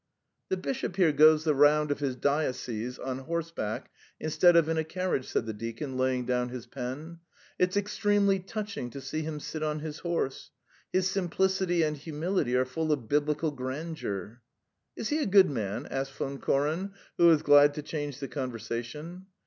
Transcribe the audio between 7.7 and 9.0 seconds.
extremely touching to